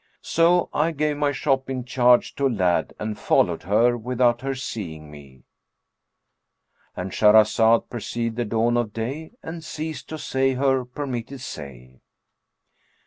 [0.23, 4.55] So I gave my shop in charge to a lad and followed her without her
[4.55, 12.01] seeing me;"—And Shahrazad perceived the dawn of day and ceased to say her permitted say.